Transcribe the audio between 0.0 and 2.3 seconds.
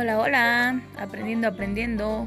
Hola, hola, aprendiendo, aprendiendo.